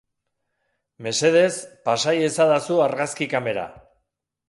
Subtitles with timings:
[1.09, 1.53] Mesedez,
[1.91, 3.71] pasa iezadazu argazki kamera.